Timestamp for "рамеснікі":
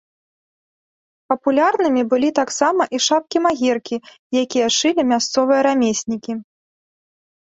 5.69-6.33